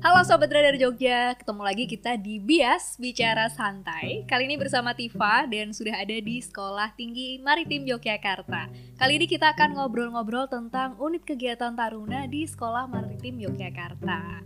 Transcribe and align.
Halo 0.00 0.24
Sobat 0.24 0.48
Radar 0.48 0.80
Jogja, 0.80 1.36
ketemu 1.36 1.60
lagi 1.60 1.84
kita 1.84 2.16
di 2.16 2.40
Bias 2.40 2.96
Bicara 2.96 3.52
Santai 3.52 4.24
Kali 4.24 4.48
ini 4.48 4.56
bersama 4.56 4.96
Tifa 4.96 5.44
dan 5.44 5.76
sudah 5.76 5.92
ada 5.92 6.16
di 6.16 6.40
Sekolah 6.40 6.96
Tinggi 6.96 7.36
Maritim 7.36 7.84
Yogyakarta 7.84 8.72
Kali 8.96 9.12
ini 9.20 9.28
kita 9.28 9.52
akan 9.52 9.76
ngobrol-ngobrol 9.76 10.48
tentang 10.48 10.96
unit 10.96 11.20
kegiatan 11.28 11.76
Taruna 11.76 12.24
di 12.24 12.48
Sekolah 12.48 12.88
Maritim 12.88 13.44
Yogyakarta 13.44 14.40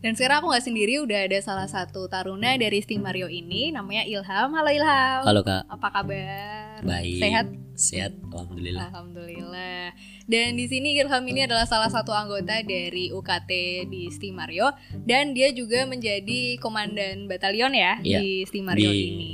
dan 0.00 0.12
sekarang 0.20 0.44
aku 0.44 0.52
nggak 0.52 0.66
sendiri, 0.68 1.00
udah 1.00 1.16
ada 1.24 1.40
salah 1.40 1.64
satu 1.64 2.04
taruna 2.12 2.52
dari 2.60 2.76
Sting 2.84 3.00
Mario 3.00 3.24
ini, 3.24 3.72
namanya 3.72 4.04
Ilham. 4.04 4.52
Halo 4.52 4.68
Ilham. 4.68 5.24
Halo 5.24 5.40
kak. 5.40 5.64
Apa 5.64 5.88
kabar? 5.88 6.63
Baik. 6.82 7.20
Sehat? 7.22 7.46
Sehat, 7.74 8.12
alhamdulillah. 8.30 8.90
Alhamdulillah. 8.90 9.94
Dan 10.30 10.54
di 10.54 10.66
sini 10.70 10.94
Ilham 10.98 11.26
ini 11.26 11.44
adalah 11.44 11.66
salah 11.66 11.90
satu 11.90 12.14
anggota 12.14 12.62
dari 12.62 13.10
UKT 13.10 13.50
di 13.90 14.08
Sting 14.14 14.34
Mario 14.34 14.70
dan 15.02 15.34
dia 15.34 15.50
juga 15.50 15.84
menjadi 15.84 16.56
komandan 16.62 17.26
batalion 17.26 17.74
ya, 17.74 17.98
Iya, 18.00 18.18
di 18.22 18.46
Sting 18.46 18.64
Mario 18.64 18.90
di 18.90 19.02
ini. 19.10 19.30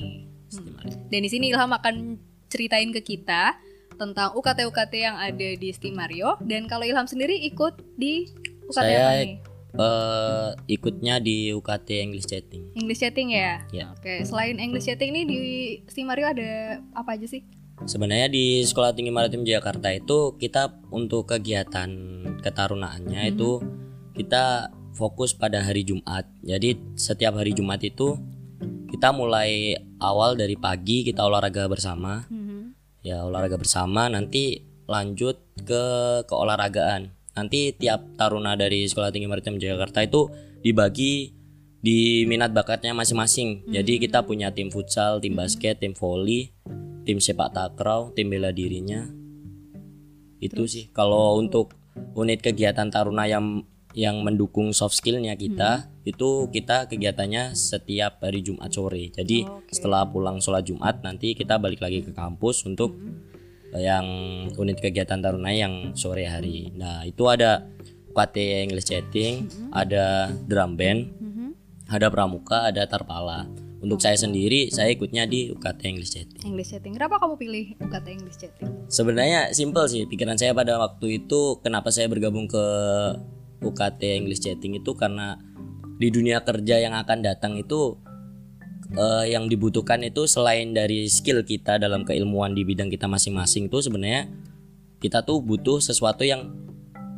Hmm. 0.56 1.08
Dan 1.12 1.20
di 1.20 1.30
sini 1.30 1.52
Ilham 1.52 1.70
akan 1.70 2.16
ceritain 2.50 2.90
ke 2.90 3.00
kita 3.04 3.54
tentang 4.00 4.32
UKT-UKT 4.32 4.95
yang 4.96 5.16
ada 5.20 5.48
di 5.60 5.68
Sting 5.76 5.92
Mario 5.92 6.40
dan 6.40 6.64
kalau 6.64 6.88
Ilham 6.88 7.04
sendiri 7.04 7.36
ikut 7.45 7.76
di 8.00 8.24
UKT 8.64 8.80
Saya 8.80 9.36
apa 9.36 9.49
Eh, 9.70 10.48
ikutnya 10.66 11.23
di 11.23 11.55
UKT 11.55 12.02
English 12.02 12.27
Chatting. 12.27 12.74
English 12.74 13.01
chatting 13.01 13.30
ya? 13.30 13.62
Ya. 13.70 13.95
Oke, 13.95 14.27
selain 14.27 14.59
English 14.59 14.91
chatting 14.91 15.15
nih 15.15 15.24
di 15.24 15.41
Steam 15.87 16.10
Mario 16.10 16.27
ada 16.27 16.82
apa 16.90 17.15
aja 17.15 17.27
sih? 17.30 17.46
Sebenarnya 17.87 18.29
di 18.29 18.60
Sekolah 18.60 18.93
Tinggi 18.93 19.09
Maritim 19.09 19.46
Jakarta 19.46 19.88
itu 19.88 20.37
kita 20.37 20.85
untuk 20.93 21.32
kegiatan 21.32 21.88
ketarunaannya 22.45 23.24
Mhm. 23.24 23.30
itu 23.32 23.51
kita 24.18 24.68
fokus 24.93 25.32
pada 25.32 25.65
hari 25.65 25.87
Jumat. 25.87 26.29
Jadi 26.45 26.77
setiap 26.99 27.40
hari 27.40 27.57
Jumat 27.57 27.80
itu 27.80 28.21
kita 28.90 29.15
mulai 29.16 29.79
awal 29.96 30.37
dari 30.37 30.59
pagi 30.60 31.07
kita 31.07 31.24
olahraga 31.24 31.71
bersama. 31.71 32.27
Mhm. 32.29 32.77
Ya 33.01 33.24
olahraga 33.24 33.57
bersama 33.57 34.12
nanti 34.12 34.60
lanjut 34.84 35.40
ke 35.62 35.84
keolahragaan. 36.27 37.15
Nanti 37.34 37.74
tiap 37.74 38.18
taruna 38.18 38.59
dari 38.59 38.86
Sekolah 38.86 39.14
Tinggi 39.14 39.30
Maritim 39.30 39.56
Jakarta 39.56 40.02
itu 40.02 40.30
dibagi 40.60 41.32
di 41.80 42.28
minat 42.28 42.52
bakatnya 42.52 42.92
masing-masing. 42.92 43.64
Jadi 43.72 43.96
kita 43.96 44.24
punya 44.28 44.52
tim 44.52 44.68
futsal, 44.68 45.18
tim 45.18 45.32
basket, 45.32 45.80
tim 45.80 45.96
volley, 45.96 46.52
tim 47.09 47.18
sepak 47.18 47.56
takraw, 47.56 48.12
tim 48.12 48.28
bela 48.28 48.52
dirinya. 48.52 49.09
Itu 50.40 50.68
sih. 50.68 50.92
Kalau 50.92 51.40
untuk 51.40 51.76
unit 52.16 52.45
kegiatan 52.45 52.88
taruna 52.92 53.24
yang 53.28 53.65
yang 53.90 54.22
mendukung 54.22 54.70
soft 54.70 54.94
skillnya 54.94 55.34
kita 55.34 55.90
itu 56.06 56.46
kita 56.54 56.87
kegiatannya 56.87 57.59
setiap 57.59 58.22
hari 58.22 58.40
Jumat 58.46 58.70
sore. 58.70 59.10
Jadi 59.10 59.42
Oke. 59.42 59.74
setelah 59.74 60.06
pulang 60.06 60.38
sholat 60.38 60.62
Jumat 60.62 61.02
nanti 61.02 61.34
kita 61.34 61.59
balik 61.59 61.82
lagi 61.82 62.06
ke 62.06 62.15
kampus 62.15 62.62
untuk 62.70 62.94
yang 63.79 64.06
unit 64.59 64.78
kegiatan 64.82 65.22
taruna 65.22 65.54
yang 65.54 65.94
sore 65.94 66.26
hari. 66.26 66.75
Nah 66.75 67.06
itu 67.06 67.26
ada 67.31 67.71
UKT 68.10 68.66
English 68.66 68.91
Chatting, 68.91 69.47
ada 69.71 70.34
drum 70.50 70.75
band, 70.75 71.15
Mhm. 71.22 71.49
ada 71.87 72.10
pramuka, 72.10 72.75
ada 72.75 72.82
tarpala. 72.91 73.47
Untuk 73.81 74.03
saya 74.03 74.12
sendiri, 74.19 74.69
saya 74.69 74.93
ikutnya 74.93 75.25
di 75.25 75.49
UKT 75.49 75.81
English 75.88 76.12
Chatting. 76.12 76.43
English 76.44 76.69
chatting. 76.75 76.93
Kenapa 76.93 77.16
kamu 77.16 77.41
pilih 77.41 77.65
UKT 77.81 78.06
English 78.12 78.37
chatting? 78.37 78.69
Sebenarnya 78.93 79.56
simple 79.56 79.88
sih 79.88 80.05
pikiran 80.05 80.37
saya 80.37 80.53
pada 80.53 80.77
waktu 80.77 81.25
itu 81.25 81.62
kenapa 81.65 81.89
saya 81.89 82.11
bergabung 82.11 82.44
ke 82.44 82.65
UKT 83.61 84.00
English 84.17 84.43
Chatting 84.44 84.81
itu 84.81 84.97
karena 84.97 85.37
di 86.00 86.09
dunia 86.09 86.41
kerja 86.41 86.81
yang 86.81 86.97
akan 86.97 87.21
datang 87.21 87.61
itu 87.61 88.00
eh, 88.95 89.25
yang 89.31 89.47
dibutuhkan 89.47 90.03
itu 90.03 90.27
selain 90.27 90.75
dari 90.75 91.06
skill 91.06 91.43
kita 91.43 91.78
dalam 91.78 92.03
keilmuan 92.03 92.55
di 92.55 92.62
bidang 92.67 92.91
kita 92.91 93.06
masing-masing 93.06 93.71
itu 93.71 93.78
sebenarnya 93.83 94.31
kita 95.01 95.25
tuh 95.25 95.41
butuh 95.41 95.81
sesuatu 95.81 96.23
yang 96.23 96.53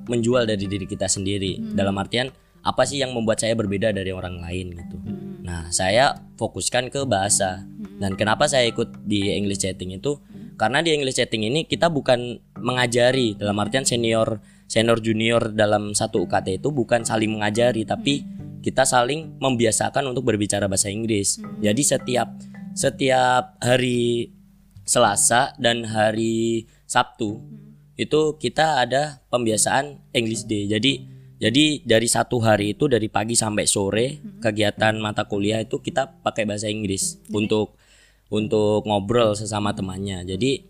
menjual 0.07 0.47
dari 0.47 0.67
diri 0.67 0.87
kita 0.87 1.07
sendiri 1.07 1.59
dalam 1.75 1.95
artian 1.99 2.31
apa 2.63 2.87
sih 2.87 3.03
yang 3.03 3.11
membuat 3.11 3.43
saya 3.43 3.59
berbeda 3.59 3.91
dari 3.91 4.15
orang 4.15 4.39
lain 4.39 4.79
gitu. 4.79 4.97
Nah, 5.43 5.67
saya 5.75 6.15
fokuskan 6.39 6.95
ke 6.95 7.03
bahasa. 7.03 7.67
Dan 7.99 8.15
kenapa 8.15 8.47
saya 8.47 8.71
ikut 8.71 9.03
di 9.03 9.35
English 9.35 9.67
Chatting 9.67 9.99
itu? 9.99 10.23
Karena 10.55 10.79
di 10.79 10.95
English 10.95 11.19
Chatting 11.19 11.43
ini 11.43 11.67
kita 11.67 11.91
bukan 11.91 12.39
mengajari 12.63 13.35
dalam 13.35 13.59
artian 13.59 13.83
senior 13.83 14.39
senior 14.71 15.03
junior 15.03 15.53
dalam 15.53 15.93
satu 15.93 16.25
UKT 16.25 16.63
itu 16.63 16.73
bukan 16.73 17.05
saling 17.05 17.29
mengajari 17.29 17.85
tapi 17.85 18.25
kita 18.63 18.87
saling 18.87 19.37
membiasakan 19.43 20.07
untuk 20.15 20.31
berbicara 20.31 20.71
bahasa 20.71 20.89
Inggris. 20.89 21.43
Jadi 21.59 21.83
setiap 21.83 22.31
setiap 22.73 23.59
hari 23.59 24.33
Selasa 24.83 25.55
dan 25.59 25.87
hari 25.87 26.67
Sabtu 26.87 27.43
itu 27.99 28.35
kita 28.39 28.83
ada 28.83 29.23
pembiasaan 29.29 30.01
English 30.15 30.47
Day. 30.49 30.71
Jadi 30.71 30.93
jadi 31.43 31.83
dari 31.83 32.07
satu 32.07 32.39
hari 32.39 32.79
itu 32.79 32.87
dari 32.87 33.11
pagi 33.11 33.35
sampai 33.35 33.67
sore 33.67 34.23
kegiatan 34.39 34.95
mata 35.03 35.27
kuliah 35.27 35.59
itu 35.59 35.83
kita 35.83 36.23
pakai 36.23 36.47
bahasa 36.47 36.71
Inggris 36.71 37.19
untuk 37.35 37.75
untuk 38.31 38.87
ngobrol 38.87 39.35
sesama 39.35 39.75
temannya. 39.75 40.23
Jadi 40.23 40.63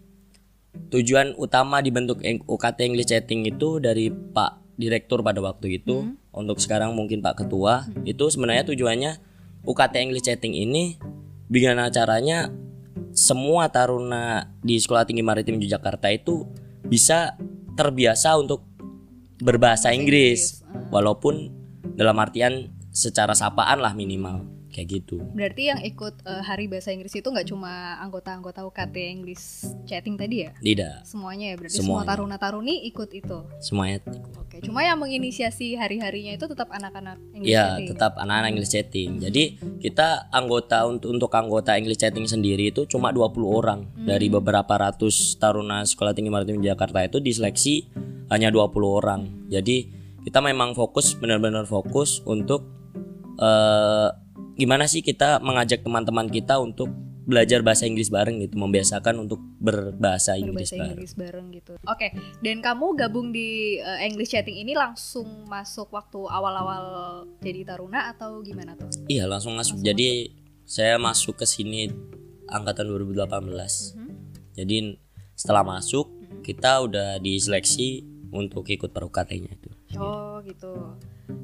tujuan 0.88 1.36
utama 1.36 1.84
dibentuk 1.84 2.24
UKT 2.24 2.78
English 2.88 3.12
Chatting 3.12 3.44
itu 3.44 3.84
dari 3.84 4.08
Pak 4.08 4.80
Direktur 4.80 5.20
pada 5.20 5.44
waktu 5.44 5.76
itu 5.76 6.16
untuk 6.32 6.58
sekarang 6.58 6.96
mungkin 6.96 7.20
Pak 7.20 7.44
Ketua 7.44 7.88
itu 8.08 8.28
sebenarnya 8.32 8.64
tujuannya 8.64 9.12
UKT 9.62 9.94
English 10.00 10.26
Chatting 10.26 10.56
ini 10.56 10.96
bagaimana 11.46 11.92
caranya 11.92 12.48
semua 13.12 13.68
taruna 13.68 14.48
di 14.64 14.80
Sekolah 14.80 15.04
Tinggi 15.04 15.20
Maritim 15.20 15.60
Yogyakarta 15.60 16.08
itu 16.08 16.48
bisa 16.88 17.36
terbiasa 17.76 18.36
untuk 18.40 18.64
berbahasa 19.40 19.92
Inggris 19.92 20.64
walaupun 20.88 21.52
dalam 21.96 22.16
artian 22.20 22.72
secara 22.92 23.36
sapaan 23.36 23.80
lah 23.80 23.92
minimal 23.92 24.51
kayak 24.72 24.88
gitu. 24.88 25.20
Berarti 25.36 25.68
yang 25.68 25.80
ikut 25.84 26.24
eh, 26.24 26.42
hari 26.42 26.66
bahasa 26.66 26.90
Inggris 26.90 27.12
itu 27.12 27.28
nggak 27.28 27.46
cuma 27.52 28.00
anggota-anggota 28.00 28.64
UKT 28.64 28.96
English 28.98 29.68
chatting 29.84 30.16
tadi 30.16 30.48
ya? 30.48 30.50
Tidak 30.56 31.04
Semuanya 31.04 31.52
ya. 31.52 31.56
Berarti 31.60 31.76
semua 31.76 32.02
Semuanya. 32.02 32.08
taruna-taruni 32.08 32.74
ikut 32.88 33.10
itu. 33.12 33.38
semuanya 33.60 34.00
Oke. 34.40 34.64
Cuma 34.64 34.80
yang 34.80 34.96
menginisiasi 34.96 35.76
hari-harinya 35.76 36.32
itu 36.34 36.48
tetap 36.48 36.72
anak-anak 36.72 37.20
English 37.36 37.52
ya 37.52 37.76
chatting. 37.76 37.88
tetap 37.92 38.12
anak-anak 38.16 38.48
English 38.56 38.72
chatting. 38.72 39.10
Jadi 39.20 39.44
kita 39.84 40.32
anggota 40.32 40.88
untuk 40.88 41.12
untuk 41.12 41.30
anggota 41.36 41.76
English 41.76 42.00
chatting 42.00 42.24
sendiri 42.24 42.72
itu 42.72 42.88
cuma 42.88 43.12
20 43.12 43.36
orang 43.44 43.84
dari 44.00 44.32
beberapa 44.32 44.72
ratus 44.74 45.36
taruna 45.36 45.84
Sekolah 45.84 46.16
Tinggi 46.16 46.32
Maritim 46.32 46.64
Jakarta 46.64 47.04
itu 47.04 47.20
diseleksi 47.20 47.92
hanya 48.32 48.48
20 48.48 48.72
orang. 48.88 49.20
Jadi 49.52 49.88
kita 50.22 50.38
memang 50.38 50.72
fokus 50.72 51.18
benar-benar 51.18 51.66
fokus 51.66 52.22
untuk 52.24 52.64
eh, 53.36 54.08
gimana 54.56 54.84
sih 54.88 55.00
kita 55.00 55.40
mengajak 55.40 55.80
teman-teman 55.84 56.28
kita 56.28 56.60
untuk 56.60 56.92
belajar 57.22 57.62
bahasa 57.62 57.86
Inggris 57.86 58.10
bareng 58.10 58.42
gitu, 58.42 58.58
membiasakan 58.58 59.22
untuk 59.22 59.38
berbahasa 59.62 60.34
Inggris 60.34 60.74
berbahasa 60.74 60.74
bareng. 60.74 60.90
Inggris 60.90 61.12
bareng 61.14 61.46
gitu. 61.54 61.72
Oke, 61.86 62.08
dan 62.42 62.58
kamu 62.58 62.86
gabung 62.98 63.30
di 63.30 63.78
eh, 63.78 63.98
English 64.10 64.34
chatting 64.34 64.58
ini 64.58 64.74
langsung 64.74 65.46
masuk 65.46 65.94
waktu 65.94 66.18
awal-awal 66.18 66.84
jadi 67.38 67.62
taruna 67.62 68.10
atau 68.10 68.42
gimana 68.42 68.74
tuh? 68.74 68.90
Iya 69.06 69.30
langsung 69.30 69.54
masuk. 69.54 69.78
Jadi 69.80 70.34
saya 70.66 70.98
masuk 70.98 71.38
ke 71.38 71.46
sini 71.46 71.90
angkatan 72.50 72.90
2018. 72.90 73.94
Mhm. 73.94 74.12
Jadi 74.58 74.76
setelah 75.38 75.62
masuk 75.62 76.10
kita 76.42 76.82
udah 76.82 77.22
diseleksi 77.22 78.02
untuk 78.34 78.66
ikut 78.66 78.90
per 78.90 79.06
UKT-nya 79.06 79.50
itu. 79.52 79.70
Oh 80.00 80.42
gitu. 80.42 80.98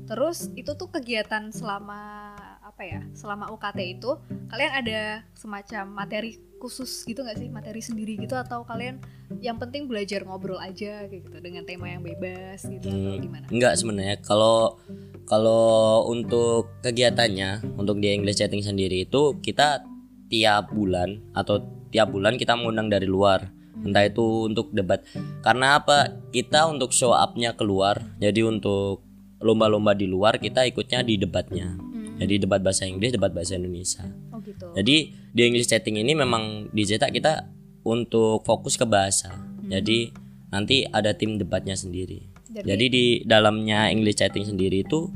Terus 0.08 0.48
itu 0.56 0.72
tuh 0.74 0.88
kegiatan 0.90 1.52
selama 1.52 2.34
apa 2.78 2.86
ya? 2.86 3.02
Selama 3.10 3.50
UKT 3.50 3.98
itu 3.98 4.14
kalian 4.54 4.70
ada 4.70 5.26
semacam 5.34 5.98
materi 5.98 6.38
khusus 6.62 7.02
gitu 7.02 7.26
nggak 7.26 7.34
sih? 7.42 7.50
Materi 7.50 7.82
sendiri 7.82 8.14
gitu 8.14 8.38
atau 8.38 8.62
kalian 8.62 9.02
yang 9.42 9.58
penting 9.58 9.90
belajar 9.90 10.22
ngobrol 10.22 10.62
aja 10.62 11.10
kayak 11.10 11.26
gitu 11.26 11.42
dengan 11.42 11.66
tema 11.66 11.90
yang 11.90 12.06
bebas 12.06 12.62
gitu 12.62 12.86
atau 12.86 13.18
Hmm, 13.18 13.18
gimana? 13.18 13.46
Enggak 13.50 13.74
sebenarnya 13.82 14.22
kalau 14.22 14.78
kalau 15.26 16.06
untuk 16.06 16.70
kegiatannya 16.86 17.74
untuk 17.74 17.98
di 17.98 18.14
English 18.14 18.38
Chatting 18.38 18.62
sendiri 18.62 19.10
itu 19.10 19.42
kita 19.42 19.82
tiap 20.30 20.70
bulan 20.70 21.18
atau 21.34 21.58
tiap 21.90 22.14
bulan 22.14 22.38
kita 22.38 22.54
mengundang 22.54 22.86
dari 22.86 23.10
luar 23.10 23.50
entah 23.82 24.06
itu 24.06 24.46
untuk 24.46 24.70
debat 24.70 25.02
karena 25.42 25.82
apa 25.82 26.14
kita 26.30 26.70
untuk 26.70 26.94
show 26.94 27.10
up-nya 27.10 27.58
keluar 27.58 27.98
jadi 28.22 28.46
untuk 28.46 29.02
lomba-lomba 29.42 29.98
di 29.98 30.06
luar 30.06 30.38
kita 30.38 30.62
ikutnya 30.66 31.02
di 31.02 31.18
debatnya 31.18 31.74
Hmm. 31.74 31.97
Jadi 32.18 32.34
debat 32.38 32.58
bahasa 32.58 32.84
Inggris 32.84 33.10
debat 33.10 33.30
bahasa 33.30 33.54
Indonesia 33.54 34.02
Oh 34.28 34.38
gitu. 34.40 34.66
jadi 34.72 34.96
di 35.28 35.40
English 35.40 35.66
Chatting 35.66 35.96
ini 35.96 36.12
memang 36.12 36.68
dicetak 36.70 37.10
kita 37.10 37.46
untuk 37.82 38.42
fokus 38.42 38.74
ke 38.74 38.84
bahasa 38.84 39.32
jadi 39.62 40.10
nanti 40.48 40.82
ada 40.84 41.12
tim 41.12 41.36
debatnya 41.36 41.72
sendiri 41.72 42.24
Jadi- 42.48 42.66
jadi 42.66 42.84
di 42.88 43.04
dalamnya 43.22 43.88
English 43.88 44.18
Chatting 44.18 44.44
sendiri 44.44 44.82
itu 44.82 45.12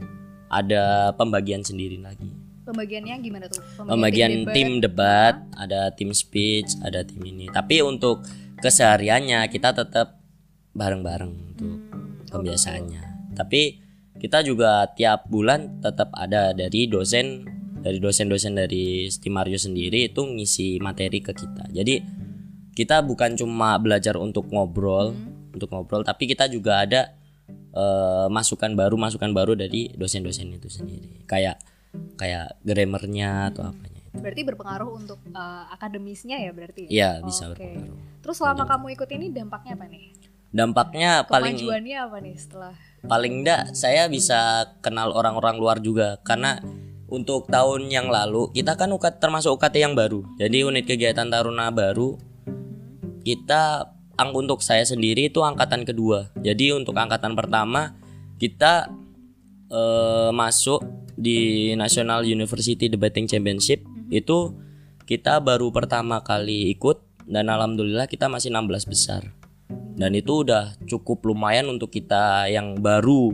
ada 0.46 1.10
pembagian 1.12 1.64
sendiri 1.64 1.96
lagi. 1.96 2.28
Pembagiannya 2.62 3.16
gimana 3.18 3.48
tuh? 3.48 3.64
Pembagian 3.80 4.44
tim 4.52 4.78
debat, 4.78 5.40
ada 5.56 5.88
tim 5.90 6.12
speech, 6.12 6.76
ada 6.78 7.00
tim 7.00 7.24
ini. 7.24 7.48
Tapi 7.48 7.80
untuk 7.80 8.20
kesehariannya 8.60 9.48
kita 9.48 9.72
tetap 9.72 10.20
bareng-bareng 10.70 11.32
untuk 11.48 11.72
Hmm, 11.72 12.28
pembiasaannya. 12.28 13.32
Tapi 13.34 13.80
kita 14.22 14.38
juga 14.46 14.86
tiap 14.94 15.26
bulan 15.26 15.82
tetap 15.82 16.14
ada 16.14 16.54
dari 16.54 16.86
dosen 16.86 17.42
dari 17.82 17.98
dosen-dosen 17.98 18.54
dari 18.54 19.10
Stimario 19.10 19.58
sendiri 19.58 20.06
itu 20.06 20.22
ngisi 20.22 20.78
materi 20.78 21.18
ke 21.18 21.34
kita. 21.34 21.66
Jadi 21.74 21.98
kita 22.78 23.02
bukan 23.02 23.34
cuma 23.34 23.74
belajar 23.82 24.14
untuk 24.14 24.46
ngobrol, 24.54 25.10
untuk 25.50 25.66
ngobrol, 25.74 26.06
tapi 26.06 26.30
kita 26.30 26.46
juga 26.46 26.86
ada 26.86 27.10
eh, 27.74 28.26
masukan 28.30 28.78
baru, 28.78 28.94
masukan 28.94 29.34
baru 29.34 29.58
dari 29.58 29.90
dosen-dosen 29.98 30.54
itu 30.54 30.70
sendiri. 30.70 31.26
Kayak 31.26 31.58
kayak 32.14 32.62
grammarnya 32.62 33.50
atau 33.50 33.66
apanya. 33.74 34.00
Berarti 34.14 34.42
berpengaruh 34.46 34.90
untuk 35.02 35.18
eh, 35.26 35.64
akademisnya 35.74 36.38
ya 36.38 36.54
berarti? 36.54 36.86
ya? 36.86 36.90
Iya, 36.94 37.10
bisa 37.26 37.50
Oke. 37.50 37.58
berpengaruh. 37.58 37.98
Terus 38.22 38.36
selama 38.38 38.70
kamu 38.70 38.86
ikut 38.94 39.10
ini 39.10 39.26
dampaknya 39.34 39.74
apa 39.74 39.86
nih? 39.90 40.04
Dampaknya 40.54 41.10
paling 41.26 41.58
Kemajuannya 41.58 41.96
apa 41.98 42.16
nih 42.22 42.36
setelah? 42.38 42.76
Paling 43.06 43.42
enggak 43.42 43.74
saya 43.74 44.06
bisa 44.06 44.72
kenal 44.84 45.14
orang-orang 45.14 45.56
luar 45.58 45.78
juga. 45.82 46.18
Karena 46.22 46.58
untuk 47.12 47.50
tahun 47.52 47.92
yang 47.92 48.08
lalu 48.08 48.48
kita 48.56 48.78
kan 48.80 48.88
UKT 48.88 49.20
termasuk 49.20 49.60
UKT 49.60 49.84
yang 49.84 49.94
baru. 49.94 50.24
Jadi 50.40 50.64
unit 50.64 50.88
kegiatan 50.88 51.28
taruna 51.28 51.68
baru 51.68 52.16
kita 53.22 53.92
ang 54.16 54.30
untuk 54.32 54.64
saya 54.64 54.82
sendiri 54.86 55.28
itu 55.28 55.44
angkatan 55.44 55.84
kedua. 55.84 56.32
Jadi 56.40 56.72
untuk 56.72 56.96
angkatan 56.96 57.36
pertama 57.36 57.96
kita 58.40 58.88
eh, 59.68 60.30
masuk 60.32 60.82
di 61.12 61.70
National 61.76 62.24
University 62.24 62.88
Debating 62.88 63.28
Championship. 63.28 63.84
Itu 64.08 64.56
kita 65.04 65.44
baru 65.44 65.68
pertama 65.68 66.24
kali 66.24 66.72
ikut 66.72 67.28
dan 67.28 67.52
alhamdulillah 67.52 68.08
kita 68.08 68.32
masih 68.32 68.48
16 68.50 68.88
besar 68.88 69.41
dan 69.92 70.12
itu 70.12 70.42
udah 70.42 70.76
cukup 70.82 71.22
lumayan 71.24 71.68
untuk 71.68 71.88
kita 71.88 72.46
yang 72.46 72.76
baru 72.76 73.32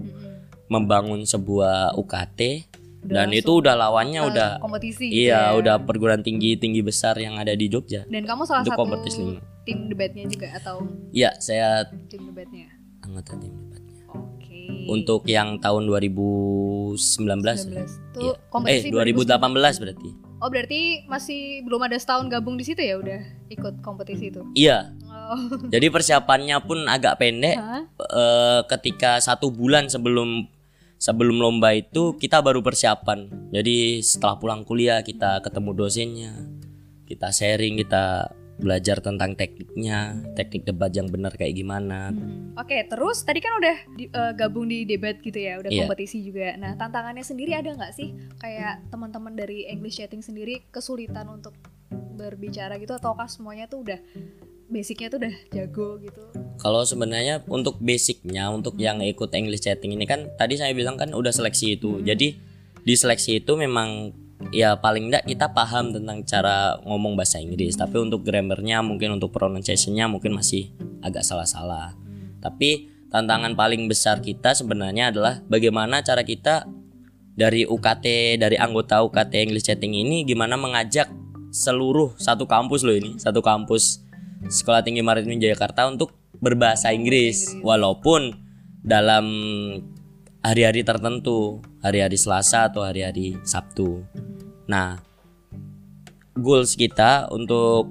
membangun 0.66 1.22
sebuah 1.22 1.94
UKT 1.94 2.68
dan 3.00 3.30
itu 3.30 3.48
udah 3.54 3.72
lawannya 3.74 4.20
udah 4.22 4.48
kompetisi 4.58 5.06
gitu 5.06 5.16
iya 5.24 5.48
ya? 5.48 5.56
udah 5.56 5.74
perguruan 5.80 6.20
tinggi 6.20 6.54
tinggi 6.54 6.82
besar 6.82 7.16
yang 7.16 7.36
ada 7.36 7.54
di 7.54 7.64
Jogja 7.66 8.04
Dan 8.04 8.26
kamu 8.26 8.42
salah 8.44 8.60
Untuk 8.60 8.74
satu 8.74 8.80
kompetisi 8.80 9.22
lima. 9.22 9.40
tim 9.62 9.86
debatnya 9.86 10.24
juga 10.26 10.48
atau 10.52 10.84
Iya 11.08 11.30
saya 11.38 11.86
tim 12.10 12.26
debatnya? 12.26 12.68
anggota 13.00 13.32
tim 13.34 13.54
debatnya 13.54 14.02
Oke. 14.10 14.60
untuk 14.88 15.24
yang 15.24 15.56
tahun 15.56 15.86
2019 15.86 16.98
ya? 17.40 17.86
19 17.86 18.12
tuh 18.12 18.20
Iya. 18.20 18.34
eh 18.34 18.36
kompetisi 18.48 18.86
2018 18.90 19.78
berarti 19.78 20.10
Oh 20.38 20.46
berarti 20.46 20.80
masih 21.06 21.40
belum 21.64 21.82
ada 21.82 21.96
setahun 21.96 22.28
gabung 22.28 22.54
di 22.54 22.62
situ 22.62 22.78
ya 22.78 22.94
udah 22.94 23.18
ikut 23.48 23.80
kompetisi 23.80 24.28
itu? 24.28 24.42
iya 24.52 24.92
Oh. 25.28 25.68
jadi 25.68 25.92
persiapannya 25.92 26.56
pun 26.64 26.88
agak 26.88 27.20
pendek 27.20 27.60
Hah? 27.60 27.84
eh, 28.00 28.60
ketika 28.64 29.20
satu 29.20 29.52
bulan 29.52 29.92
sebelum 29.92 30.48
sebelum 30.96 31.38
lomba 31.38 31.70
itu 31.72 32.18
kita 32.18 32.42
baru 32.42 32.58
persiapan. 32.58 33.52
Jadi 33.54 34.02
setelah 34.02 34.34
pulang 34.36 34.66
kuliah 34.66 34.98
kita 35.00 35.38
ketemu 35.40 35.70
dosennya, 35.70 36.32
kita 37.06 37.30
sharing, 37.30 37.78
kita 37.78 38.26
belajar 38.58 38.98
tentang 38.98 39.38
tekniknya, 39.38 40.18
teknik 40.34 40.66
debat 40.66 40.90
yang 40.90 41.06
benar 41.06 41.30
kayak 41.30 41.54
gimana. 41.54 42.10
Hmm. 42.10 42.58
Oke, 42.58 42.82
terus 42.90 43.22
tadi 43.22 43.38
kan 43.38 43.54
udah 43.54 43.76
di- 43.94 44.10
eh, 44.10 44.32
gabung 44.34 44.66
di 44.66 44.82
debat 44.82 45.14
gitu 45.22 45.38
ya, 45.38 45.62
udah 45.62 45.70
Iya. 45.70 45.86
kompetisi 45.86 46.26
juga. 46.26 46.58
Nah, 46.58 46.74
tantangannya 46.74 47.22
sendiri 47.22 47.54
ada 47.54 47.70
nggak 47.70 47.94
sih 47.94 48.18
kayak 48.42 48.90
teman-teman 48.90 49.38
dari 49.38 49.70
English 49.70 50.02
Chatting 50.02 50.26
sendiri 50.26 50.66
kesulitan 50.74 51.30
untuk 51.30 51.54
berbicara 52.18 52.74
gitu 52.82 52.98
ataukah 52.98 53.30
semuanya 53.30 53.70
tuh 53.70 53.86
udah 53.86 54.02
basicnya 54.68 55.08
tuh 55.08 55.18
udah 55.24 55.34
jago 55.50 55.96
gitu? 56.00 56.22
Kalau 56.60 56.84
sebenarnya 56.84 57.42
untuk 57.48 57.80
basicnya, 57.80 58.52
untuk 58.52 58.76
yang 58.76 59.00
ikut 59.00 59.32
English 59.32 59.64
chatting 59.64 59.96
ini 59.96 60.04
kan 60.04 60.28
tadi 60.36 60.60
saya 60.60 60.76
bilang 60.76 61.00
kan 61.00 61.16
udah 61.16 61.32
seleksi 61.32 61.80
itu. 61.80 62.04
Jadi 62.04 62.36
di 62.84 62.94
seleksi 62.94 63.40
itu 63.40 63.56
memang 63.56 64.12
ya 64.54 64.78
paling 64.78 65.10
enggak 65.10 65.26
kita 65.26 65.50
paham 65.50 65.90
tentang 65.90 66.22
cara 66.22 66.78
ngomong 66.84 67.16
bahasa 67.16 67.40
Inggris. 67.40 67.74
Tapi 67.74 67.96
untuk 67.98 68.22
grammarnya 68.22 68.84
mungkin 68.84 69.16
untuk 69.16 69.32
pronunciationnya 69.34 70.06
mungkin 70.06 70.36
masih 70.36 70.70
agak 71.02 71.24
salah-salah. 71.24 71.96
Tapi 72.38 72.92
tantangan 73.08 73.56
paling 73.56 73.88
besar 73.88 74.20
kita 74.20 74.52
sebenarnya 74.52 75.10
adalah 75.10 75.40
bagaimana 75.48 76.04
cara 76.04 76.22
kita 76.22 76.68
dari 77.38 77.64
UKT 77.64 78.36
dari 78.42 78.58
anggota 78.58 79.00
UKT 79.06 79.32
English 79.48 79.70
Chatting 79.70 79.94
ini 79.94 80.26
gimana 80.26 80.58
mengajak 80.58 81.08
seluruh 81.54 82.12
satu 82.18 82.44
kampus 82.44 82.82
loh 82.84 82.98
ini 82.98 83.16
satu 83.16 83.40
kampus 83.40 84.07
Sekolah 84.46 84.86
Tinggi 84.86 85.02
Maritim 85.02 85.42
Jakarta 85.42 85.90
untuk 85.90 86.14
berbahasa 86.38 86.94
Inggris 86.94 87.58
walaupun 87.66 88.38
dalam 88.86 89.26
hari-hari 90.38 90.86
tertentu 90.86 91.58
hari-hari 91.82 92.14
Selasa 92.14 92.70
atau 92.70 92.86
hari-hari 92.86 93.34
Sabtu. 93.42 94.06
Nah, 94.70 95.02
goals 96.38 96.78
kita 96.78 97.26
untuk 97.34 97.90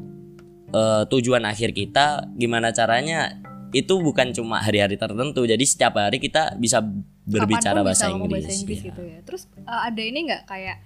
eh, 0.72 1.04
tujuan 1.12 1.44
akhir 1.44 1.76
kita 1.76 2.32
gimana 2.40 2.72
caranya 2.72 3.44
itu 3.76 4.00
bukan 4.00 4.32
cuma 4.32 4.64
hari-hari 4.64 4.96
tertentu 4.96 5.44
jadi 5.44 5.60
setiap 5.60 6.00
hari 6.00 6.24
kita 6.24 6.56
bisa 6.56 6.80
berbicara 7.28 7.84
Kapan 7.84 7.84
pun 7.84 7.88
bahasa 7.92 8.06
bisa 8.08 8.16
Inggris, 8.16 8.32
bahasa 8.32 8.56
Inggris 8.64 8.80
Iya. 8.80 8.88
gitu 8.88 9.02
ya. 9.04 9.20
Terus 9.28 9.44
eh, 9.52 9.82
ada 9.92 10.02
ini 10.02 10.20
nggak 10.32 10.44
kayak 10.48 10.78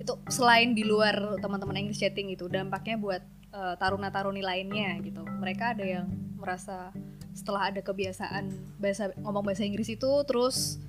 itu 0.00 0.12
selain 0.32 0.72
di 0.72 0.86
luar 0.86 1.36
teman-teman 1.42 1.76
English 1.76 2.00
chatting 2.00 2.32
itu 2.32 2.48
dampaknya 2.48 2.96
buat 2.96 3.20
eh, 3.56 3.74
taruna-taruni 3.80 4.44
lainnya 4.44 5.00
gitu. 5.00 5.24
Mereka 5.24 5.72
ada 5.72 5.84
yang 5.84 6.06
merasa 6.36 6.92
setelah 7.32 7.72
ada 7.72 7.80
kebiasaan 7.80 8.76
bahasa 8.80 9.12
ngomong 9.20 9.44
bahasa 9.44 9.64
Inggris 9.64 9.88
itu 9.92 10.08
terus 10.24 10.80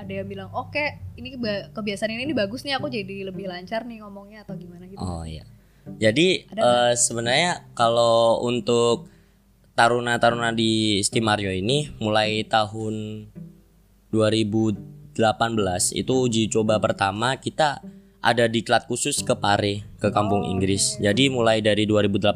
ada 0.00 0.08
yang 0.08 0.24
bilang 0.24 0.48
oke 0.56 0.80
ini 1.20 1.36
ba- 1.36 1.68
kebiasaan 1.76 2.08
ini, 2.16 2.24
ini 2.24 2.32
bagus 2.32 2.64
nih 2.64 2.76
aku 2.80 2.88
jadi 2.88 3.28
lebih 3.28 3.44
lancar 3.48 3.84
nih 3.84 4.00
ngomongnya 4.00 4.44
atau 4.48 4.56
gimana 4.56 4.88
gitu. 4.88 5.00
Oh 5.00 5.24
iya. 5.24 5.44
Jadi 6.00 6.48
Ada 6.48 6.60
eh, 6.60 6.92
sebenarnya 6.96 7.52
kalau 7.76 8.40
untuk 8.44 9.08
taruna-taruna 9.76 10.52
di 10.52 11.00
Stimario 11.04 11.52
ini 11.52 11.88
mulai 12.00 12.44
tahun 12.44 13.28
2018 14.12 15.16
itu 15.96 16.12
uji 16.12 16.48
coba 16.52 16.76
pertama 16.80 17.36
kita 17.40 17.80
ada 18.20 18.44
diklat 18.48 18.84
khusus 18.84 19.24
ke 19.24 19.32
Pare 19.36 19.89
ke 20.00 20.08
kampung 20.08 20.48
Inggris. 20.48 20.96
Jadi 20.98 21.28
mulai 21.28 21.60
dari 21.60 21.84
2018 21.84 22.32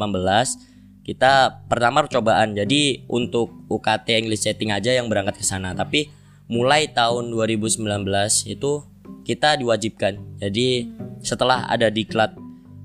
kita 1.05 1.65
pertama 1.69 2.05
percobaan. 2.05 2.53
Jadi 2.53 3.09
untuk 3.09 3.53
UKT 3.73 4.25
English 4.25 4.45
Chatting 4.45 4.71
aja 4.71 4.93
yang 4.93 5.09
berangkat 5.09 5.41
ke 5.41 5.45
sana. 5.45 5.73
Tapi 5.73 6.13
mulai 6.49 6.93
tahun 6.93 7.33
2019 7.33 7.81
itu 8.53 8.73
kita 9.25 9.57
diwajibkan. 9.57 10.41
Jadi 10.41 10.93
setelah 11.25 11.65
ada 11.69 11.89
diklat 11.89 12.37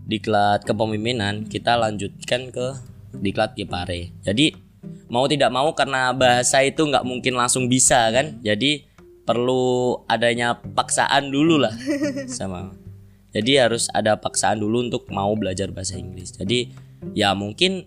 diklat 0.09 0.65
kepemimpinan 0.65 1.45
kita 1.45 1.75
lanjutkan 1.75 2.50
ke 2.50 2.67
diklat 3.19 3.53
Kipare. 3.53 4.15
Jadi 4.24 4.55
mau 5.12 5.27
tidak 5.27 5.51
mau 5.51 5.75
karena 5.75 6.15
bahasa 6.15 6.63
itu 6.63 6.88
nggak 6.88 7.03
mungkin 7.03 7.36
langsung 7.36 7.67
bisa 7.67 8.07
kan. 8.15 8.39
Jadi 8.43 8.88
perlu 9.27 9.93
adanya 10.09 10.57
paksaan 10.57 11.29
dulu 11.29 11.62
lah 11.62 11.75
sama. 12.39 12.74
Jadi 13.29 13.62
harus 13.62 13.86
ada 13.93 14.17
paksaan 14.17 14.57
dulu 14.57 14.89
untuk 14.89 15.05
mau 15.13 15.29
belajar 15.38 15.69
bahasa 15.69 15.95
Inggris. 15.95 16.33
Jadi 16.33 16.74
ya 17.13 17.38
mungkin 17.38 17.86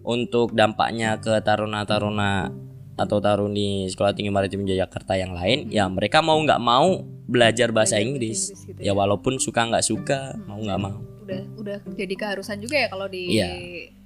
untuk 0.00 0.56
dampaknya 0.56 1.20
ke 1.20 1.36
taruna-taruna 1.44 2.48
atau 2.96 3.16
taruni 3.20 3.88
Sekolah 3.88 4.12
Tinggi 4.12 4.28
Maritim 4.28 4.64
Jakarta 4.64 5.16
yang 5.16 5.32
lain, 5.32 5.68
ya 5.72 5.88
mereka 5.88 6.20
mau 6.20 6.36
nggak 6.36 6.60
mau 6.60 7.00
belajar 7.24 7.72
bahasa 7.72 7.96
Inggris. 7.96 8.52
Inggris 8.52 8.68
gitu 8.68 8.80
Ya 8.80 8.92
walaupun 8.92 9.40
suka 9.40 9.64
nggak 9.68 9.84
suka, 9.84 10.36
mau 10.44 10.60
nggak 10.60 10.80
mau. 10.80 11.00
Udah 11.24 11.42
udah 11.56 11.78
jadi 11.96 12.14
keharusan 12.16 12.60
juga 12.60 12.76
ya 12.76 12.88
kalau 12.92 13.06
di 13.08 13.36
Iya. 13.36 13.48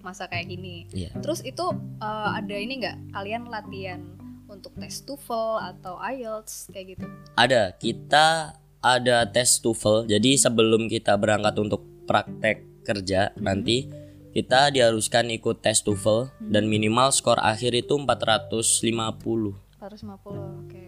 masa 0.02 0.26
kayak 0.31 0.47
gini. 0.47 0.87
Iya. 0.95 1.11
Terus 1.23 1.43
itu 1.43 1.64
eh, 2.02 2.31
ada 2.38 2.54
ini 2.54 2.83
nggak 2.83 2.97
kalian 3.14 3.43
latihan 3.50 4.00
untuk 4.47 4.75
tes 4.78 5.02
TOEFL 5.02 5.75
atau 5.75 5.99
IELTS 5.99 6.71
kayak 6.71 6.87
gitu? 6.95 7.07
Ada, 7.35 7.75
kita 7.75 8.54
ada 8.85 9.25
tes 9.25 9.59
TOEFL. 9.64 10.05
Jadi 10.05 10.37
sebelum 10.37 10.93
kita 10.93 11.17
berangkat 11.17 11.57
untuk 11.57 11.83
praktek 12.05 12.85
kerja 12.85 13.33
nanti 13.41 13.88
kita 14.37 14.69
diharuskan 14.69 15.33
ikut 15.33 15.64
tes 15.64 15.81
TOEFL 15.81 16.29
dan 16.53 16.69
minimal 16.69 17.09
skor 17.09 17.41
akhir 17.41 17.73
itu 17.73 17.97
450. 17.97 19.57
450 19.81 20.61
oke. 20.61 20.85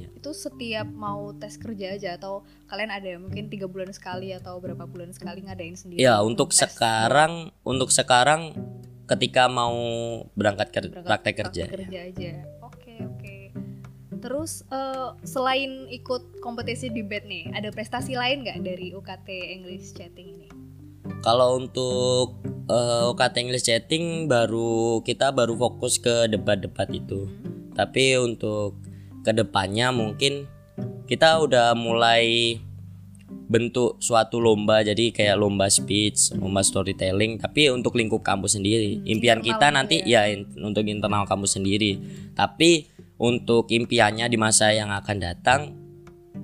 Iya. 0.00 0.08
Itu 0.16 0.30
setiap 0.32 0.88
mau 0.88 1.36
tes 1.36 1.60
kerja 1.60 1.98
aja 1.98 2.16
atau 2.16 2.46
kalian 2.72 2.88
ada 2.88 3.10
mungkin 3.20 3.52
tiga 3.52 3.68
bulan 3.68 3.92
sekali 3.92 4.32
atau 4.32 4.56
berapa 4.56 4.88
bulan 4.88 5.12
sekali 5.12 5.44
ngadain 5.44 5.76
sendiri? 5.76 6.00
Ya, 6.00 6.24
untuk 6.24 6.56
tes 6.56 6.72
sekarang 6.72 7.52
untuk 7.66 7.92
sekarang 7.92 8.56
ketika 9.06 9.46
mau 9.46 9.76
berangkat 10.34 10.68
ker- 10.72 10.90
berangkat 10.90 11.04
praktek 11.04 11.34
kerja. 11.42 11.64
kerja 11.70 12.00
aja. 12.06 12.32
Oke 12.62 12.94
oke. 13.02 13.35
Terus 14.26 14.66
eh, 14.74 15.08
selain 15.22 15.86
ikut 15.86 16.42
kompetisi 16.42 16.90
debat 16.90 17.22
nih, 17.22 17.46
ada 17.54 17.70
prestasi 17.70 18.18
lain 18.18 18.42
nggak 18.42 18.58
dari 18.66 18.90
UKT 18.90 19.28
English 19.30 19.94
Chatting 19.94 20.34
ini? 20.34 20.48
Kalau 21.22 21.62
untuk 21.62 22.42
uh, 22.66 23.06
UKT 23.14 23.34
English 23.46 23.70
Chatting 23.70 24.26
baru 24.26 24.98
kita 25.06 25.30
baru 25.30 25.54
fokus 25.54 26.02
ke 26.02 26.26
debat-debat 26.26 26.90
itu. 26.90 27.30
Tapi 27.78 28.18
untuk 28.18 28.74
ke 29.22 29.30
depannya 29.30 29.94
mungkin 29.94 30.50
kita 31.06 31.38
udah 31.46 31.78
mulai 31.78 32.58
bentuk 33.46 34.02
suatu 34.02 34.42
lomba 34.42 34.82
jadi 34.82 35.14
kayak 35.14 35.38
lomba 35.38 35.70
speech, 35.70 36.34
lomba 36.34 36.66
storytelling 36.66 37.38
tapi 37.38 37.70
untuk 37.70 37.94
lingkup 37.94 38.26
kampus 38.26 38.58
sendiri. 38.58 39.06
Impian 39.06 39.38
internal 39.38 39.46
kita 39.46 39.66
gitu 39.70 39.76
nanti 39.78 39.96
ya 40.02 40.26
in- 40.26 40.50
untuk 40.58 40.82
internal 40.90 41.22
kampus 41.30 41.54
sendiri. 41.54 42.02
Tapi 42.34 42.95
untuk 43.16 43.72
impiannya 43.72 44.28
di 44.28 44.36
masa 44.36 44.72
yang 44.72 44.92
akan 44.92 45.16
datang 45.20 45.60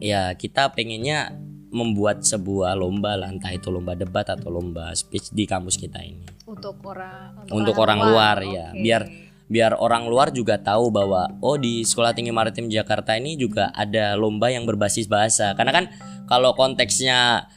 ya 0.01 0.33
kita 0.35 0.73
pengennya 0.73 1.37
membuat 1.73 2.21
sebuah 2.21 2.77
lomba 2.77 3.17
lah 3.17 3.33
entah 3.33 3.49
itu 3.49 3.73
lomba 3.73 3.97
debat 3.97 4.29
atau 4.29 4.53
lomba 4.53 4.93
speech 4.93 5.33
di 5.33 5.49
kampus 5.49 5.81
kita 5.81 6.05
ini. 6.05 6.29
Untuk 6.45 6.85
orang 6.85 7.49
Untuk 7.49 7.75
orang 7.81 8.01
luar, 8.05 8.45
ya. 8.45 8.77
oke. 8.77 8.85
Biar 8.85 9.03
biar 9.49 9.77
orang 9.81 10.09
luar 10.09 10.33
juga 10.33 10.61
tahu 10.61 10.93
bahwa 10.93 11.29
oh 11.41 11.57
di 11.57 11.85
Sekolah 11.85 12.13
Tinggi 12.13 12.33
Maritim 12.33 12.69
Jakarta 12.69 13.17
ini 13.17 13.41
juga 13.41 13.73
ada 13.73 14.17
lomba 14.21 14.53
yang 14.53 14.69
berbasis 14.69 15.09
bahasa. 15.09 15.57
Karena 15.57 15.73
kan 15.73 15.85
kalau 16.29 16.53
konteksnya 16.53 17.49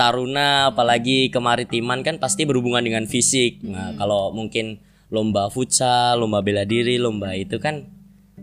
taruna 0.00 0.72
apalagi 0.72 1.28
kemaritiman 1.28 2.00
kan 2.00 2.16
pasti 2.16 2.48
berhubungan 2.48 2.80
dengan 2.80 3.04
fisik. 3.04 3.60
Nah, 3.68 3.92
kalau 4.00 4.32
mungkin 4.32 4.80
lomba 5.12 5.52
futsal, 5.52 6.24
lomba 6.24 6.40
bela 6.40 6.64
diri, 6.64 6.96
lomba 6.96 7.36
itu 7.36 7.60
kan 7.60 7.84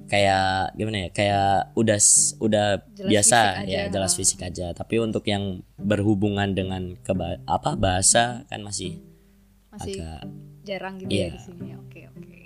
kayak 0.09 0.73
gimana 0.73 0.97
ya? 1.05 1.09
Kayak 1.13 1.53
udah 1.77 1.99
udah 2.41 2.65
Jelas 2.97 3.09
biasa 3.13 3.37
fisik 3.39 3.69
ya, 3.69 3.79
aja. 3.85 3.91
jelas 3.93 4.11
fisik 4.17 4.39
aja. 4.41 4.67
Tapi 4.73 4.95
untuk 4.97 5.23
yang 5.23 5.61
berhubungan 5.77 6.51
dengan 6.51 6.97
keba 7.05 7.37
apa 7.45 7.77
bahasa 7.77 8.43
kan 8.49 8.65
masih 8.65 8.99
masih 9.69 10.01
agak 10.01 10.21
jarang 10.65 10.97
gitu 10.97 11.09
ya 11.13 11.13
Iya. 11.13 11.29
di 11.37 11.41
sini. 11.45 11.69
Oke, 11.77 12.01
oke. 12.09 12.41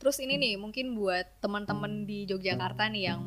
Terus 0.00 0.16
ini 0.18 0.34
nih, 0.34 0.54
mungkin 0.58 0.98
buat 0.98 1.38
teman-teman 1.38 2.08
di 2.08 2.26
Yogyakarta 2.26 2.90
nih 2.90 3.12
yang 3.12 3.20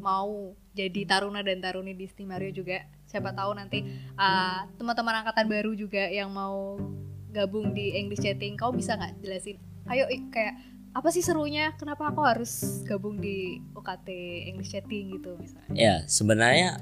mau 0.00 0.54
jadi 0.72 1.04
taruna 1.04 1.44
dan 1.44 1.60
taruni 1.60 1.92
di 1.92 2.08
Stimario 2.08 2.48
juga, 2.48 2.80
siapa 3.04 3.36
tahu 3.36 3.52
nanti 3.52 3.84
uh, 4.16 4.64
teman-teman 4.80 5.20
angkatan 5.20 5.46
baru 5.46 5.76
juga 5.76 6.08
yang 6.08 6.32
mau 6.32 6.80
gabung 7.28 7.76
di 7.76 7.92
English 7.92 8.24
Chatting, 8.24 8.56
kau 8.56 8.72
bisa 8.72 8.96
nggak 8.96 9.20
jelasin? 9.20 9.60
Ayo 9.84 10.08
kayak 10.32 10.73
apa 10.94 11.10
sih 11.10 11.26
serunya? 11.26 11.74
Kenapa 11.74 12.06
aku 12.06 12.22
harus 12.22 12.80
gabung 12.86 13.18
di 13.18 13.58
UKT 13.74 14.08
English 14.46 14.70
Chatting 14.70 15.18
gitu 15.18 15.34
misalnya? 15.42 15.74
Ya, 15.74 15.94
sebenarnya 16.06 16.78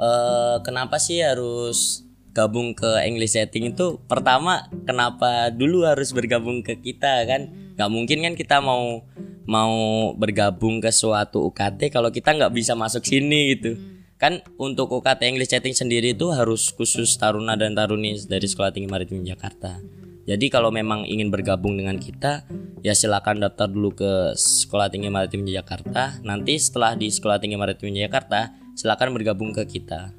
eh, 0.00 0.56
kenapa 0.64 0.96
sih 0.96 1.20
harus 1.20 2.08
gabung 2.32 2.72
ke 2.72 3.04
English 3.04 3.36
Setting 3.36 3.76
itu? 3.76 4.00
Pertama, 4.08 4.64
kenapa 4.88 5.52
dulu 5.52 5.84
harus 5.84 6.16
bergabung 6.16 6.64
ke 6.64 6.80
kita 6.80 7.28
kan? 7.28 7.52
Gak 7.76 7.90
mungkin 7.92 8.24
kan 8.24 8.34
kita 8.34 8.64
mau 8.64 9.04
mau 9.44 9.76
bergabung 10.16 10.80
ke 10.80 10.88
suatu 10.88 11.50
UKT 11.52 11.92
kalau 11.92 12.08
kita 12.08 12.32
nggak 12.32 12.54
bisa 12.56 12.72
masuk 12.72 13.04
sini 13.04 13.56
gitu. 13.56 13.76
Kan 14.16 14.40
untuk 14.56 14.88
UKT 14.88 15.28
English 15.28 15.52
Setting 15.52 15.76
sendiri 15.76 16.16
itu 16.16 16.32
harus 16.32 16.72
khusus 16.72 17.12
taruna 17.20 17.60
dan 17.60 17.76
taruni 17.76 18.16
dari 18.24 18.48
Sekolah 18.48 18.72
Tinggi 18.72 18.88
Maritim 18.88 19.20
Jakarta. 19.20 19.80
Jadi 20.30 20.46
kalau 20.46 20.70
memang 20.70 21.02
ingin 21.10 21.26
bergabung 21.26 21.74
dengan 21.74 21.98
kita, 21.98 22.46
ya 22.86 22.94
silakan 22.94 23.42
daftar 23.42 23.66
dulu 23.66 23.90
ke 23.98 24.38
Sekolah 24.38 24.86
Tinggi 24.86 25.10
Maritim 25.10 25.42
Jakarta. 25.42 26.22
Nanti 26.22 26.54
setelah 26.54 26.94
di 26.94 27.10
Sekolah 27.10 27.42
Tinggi 27.42 27.58
Maritim 27.58 27.90
Jakarta, 27.90 28.54
silakan 28.78 29.10
bergabung 29.10 29.50
ke 29.50 29.66
kita. 29.66 30.14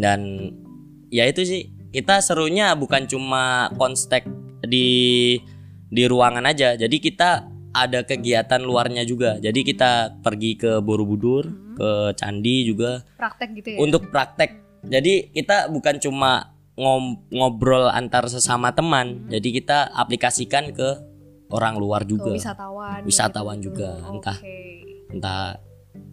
Dan 0.00 0.48
ya 1.12 1.28
itu 1.28 1.44
sih, 1.44 1.68
kita 1.92 2.24
serunya 2.24 2.72
bukan 2.72 3.04
cuma 3.04 3.68
konstek 3.76 4.24
di 4.64 5.36
di 5.92 6.02
ruangan 6.08 6.48
aja. 6.48 6.80
Jadi 6.80 6.96
kita 6.96 7.44
ada 7.76 8.08
kegiatan 8.08 8.64
luarnya 8.64 9.04
juga. 9.04 9.36
Jadi 9.36 9.60
kita 9.60 10.24
pergi 10.24 10.56
ke 10.56 10.80
Borobudur, 10.80 11.44
ke 11.76 12.16
candi 12.16 12.64
juga 12.64 13.04
Praktek 13.20 13.48
gitu 13.60 13.68
ya? 13.76 13.78
untuk 13.78 14.08
praktek. 14.08 14.50
Jadi 14.88 15.36
kita 15.36 15.68
bukan 15.68 16.00
cuma 16.00 16.57
ngobrol 17.28 17.90
antar 17.90 18.30
sesama 18.30 18.70
teman. 18.72 19.26
Jadi 19.26 19.58
kita 19.58 19.90
aplikasikan 19.90 20.70
ke 20.70 20.88
orang 21.50 21.76
luar 21.76 22.06
Ke 22.06 22.14
juga. 22.14 22.32
wisatawan. 22.38 23.00
Wisatawan 23.04 23.56
gitu. 23.58 23.66
juga, 23.74 23.90
entah 24.06 24.38
Oke. 24.38 24.58
Entah 25.08 25.56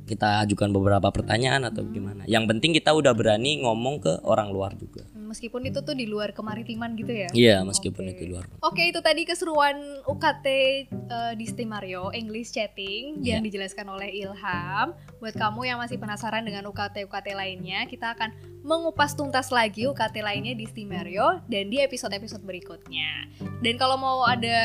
kita 0.05 0.45
ajukan 0.45 0.69
beberapa 0.69 1.09
pertanyaan 1.09 1.65
atau 1.65 1.81
gimana. 1.83 2.23
Yang 2.29 2.45
penting 2.53 2.71
kita 2.77 2.93
udah 2.93 3.11
berani 3.11 3.65
ngomong 3.65 3.99
ke 3.99 4.13
orang 4.21 4.53
luar 4.53 4.77
juga. 4.77 5.01
Meskipun 5.11 5.65
itu 5.65 5.81
tuh 5.81 5.97
di 5.97 6.05
luar 6.05 6.31
kemaritiman 6.31 6.93
gitu 6.93 7.09
ya? 7.11 7.29
Iya, 7.33 7.57
meskipun 7.65 8.05
Oke. 8.05 8.13
itu 8.13 8.23
luar. 8.29 8.45
Oke, 8.61 8.85
itu 8.85 9.01
tadi 9.01 9.25
keseruan 9.25 9.75
UKT 10.05 10.47
eh, 10.87 11.33
di 11.33 11.45
Stimario 11.49 12.13
English 12.13 12.53
Chatting 12.53 13.25
yang 13.25 13.41
Iya. 13.41 13.45
dijelaskan 13.49 13.89
oleh 13.89 14.13
Ilham. 14.13 14.93
Buat 15.17 15.35
kamu 15.35 15.65
yang 15.65 15.81
masih 15.81 15.97
penasaran 15.97 16.45
dengan 16.45 16.69
UKT-UKT 16.69 17.33
lainnya, 17.33 17.89
kita 17.89 18.13
akan 18.13 18.31
mengupas 18.61 19.13
tuntas 19.13 19.49
lagi 19.49 19.85
UKT 19.85 20.21
lainnya 20.21 20.53
di 20.53 20.65
Stimario 20.65 21.41
dan 21.45 21.69
di 21.69 21.81
episode-episode 21.81 22.45
berikutnya. 22.45 23.25
Dan 23.59 23.75
kalau 23.75 23.97
mau 23.97 24.21
ada 24.23 24.57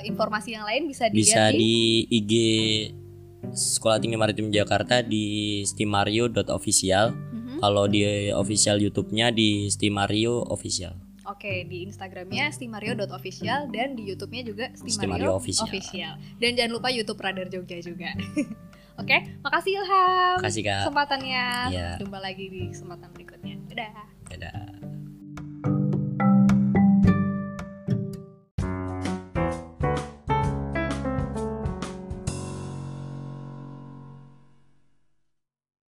eh, 0.00 0.08
informasi 0.08 0.54
yang 0.54 0.62
lain 0.64 0.86
bisa 0.86 1.10
Bisa 1.10 1.50
dilihat 1.50 1.52
di, 1.58 2.06
di 2.06 2.16
IG 2.22 2.32
Sekolah 3.52 3.98
Tinggi 3.98 4.16
Maritim 4.16 4.48
Jakarta 4.50 5.00
di 5.00 5.60
stimario.official. 5.64 7.12
Mhm. 7.12 7.58
Kalau 7.58 7.84
di 7.86 8.02
official 8.30 8.78
YouTube-nya 8.78 9.34
di 9.34 9.66
Stimario 9.68 10.46
official. 10.46 10.94
Oke, 11.28 11.68
di 11.68 11.84
Instagramnya 11.84 12.48
stimario.official 12.48 13.68
dan 13.68 13.92
di 13.92 14.08
YouTube-nya 14.08 14.42
juga 14.48 14.64
Stimario 14.72 14.96
stimario, 14.96 15.30
Official. 15.36 15.66
official. 15.68 16.12
Dan 16.40 16.56
jangan 16.56 16.72
lupa 16.80 16.88
YouTube 16.88 17.20
Radar 17.20 17.52
Jogja 17.52 17.76
juga. 17.84 18.08
Oke, 19.02 19.16
makasih 19.44 19.78
Ilham. 19.78 20.36
Kasih 20.40 20.62
Kak. 20.64 20.88
kesempatannya. 20.88 21.44
Iya. 21.70 21.88
Jumpa 22.00 22.18
lagi 22.18 22.48
di 22.48 22.72
kesempatan 22.72 23.12
berikutnya. 23.12 23.54
Dadah. 23.70 24.06
Dadah. 24.32 24.77